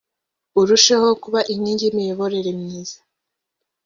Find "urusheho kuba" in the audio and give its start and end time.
0.59-1.39